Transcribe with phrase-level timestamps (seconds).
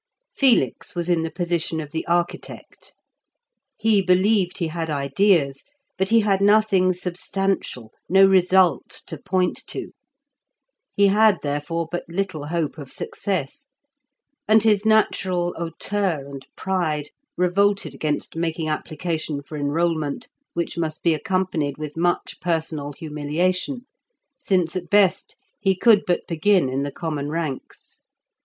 [0.33, 2.93] Felix was in the position of the architect.
[3.77, 5.63] He believed he had ideas,
[5.95, 9.91] but he had nothing substantial, no result, to point to.
[10.95, 13.67] He had therefore but little hope of success,
[14.47, 21.13] and his natural hauteur and pride revolted against making application for enrolment which must be
[21.13, 23.85] accompanied with much personal humiliation,
[24.39, 27.99] since at best he could but begin in the common ranks.